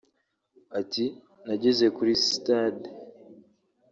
[0.79, 1.05] Ati
[1.45, 2.87] “Nageze kuri sitade